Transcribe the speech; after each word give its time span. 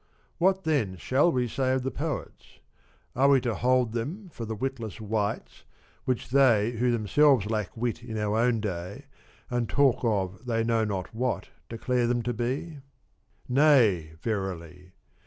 What 0.39 0.63
then 0.63 0.97
shall 0.97 1.31
we 1.31 1.47
say 1.47 1.75
of 1.75 1.83
the 1.83 1.91
Poets? 1.91 2.57
Are 3.15 3.29
we 3.29 3.39
to 3.41 3.53
hold 3.53 3.91
them 3.91 4.29
for 4.33 4.45
the 4.45 4.55
witless 4.55 4.99
wights, 4.99 5.63
which 6.05 6.29
they 6.31 6.71
who 6.71 6.89
themselves 6.89 7.45
lack 7.45 7.77
wit 7.77 8.01
in 8.01 8.17
our 8.17 8.35
own 8.35 8.61
day 8.61 9.05
and 9.51 9.69
talk 9.69 10.03
of 10.03 10.47
they 10.47 10.63
know 10.63 10.85
not 10.85 11.13
what 11.13 11.49
declare 11.69 12.07
them 12.07 12.23
to 12.23 12.33
be? 12.33 12.79
Nay 13.47 14.13
verily 14.19 14.93